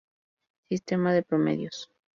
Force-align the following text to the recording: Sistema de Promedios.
Sistema 0.67 1.13
de 1.13 1.21
Promedios. 1.21 1.91